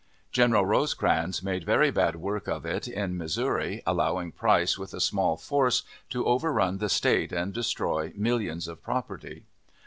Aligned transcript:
General 0.31 0.65
Rosecrans 0.65 1.43
made 1.43 1.63
very 1.63 1.91
bad 1.91 2.15
work 2.15 2.47
of 2.47 2.65
it 2.65 2.87
in 2.87 3.15
Missouri, 3.17 3.83
allowing 3.85 4.31
Price 4.31 4.75
with 4.75 4.95
a 4.95 4.99
small 4.99 5.37
force 5.37 5.83
to 6.09 6.25
overrun 6.25 6.79
the 6.79 6.89
State 6.89 7.31
and 7.31 7.53
destroy 7.53 8.11
millions 8.15 8.67
of 8.67 8.81
property. 8.81 9.43